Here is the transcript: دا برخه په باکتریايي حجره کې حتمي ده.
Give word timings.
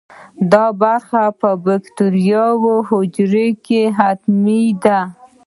دا 0.51 0.65
برخه 0.81 1.23
په 1.39 1.49
باکتریايي 1.65 2.75
حجره 2.89 3.47
کې 3.65 3.81
حتمي 3.97 4.65
ده. 4.83 4.99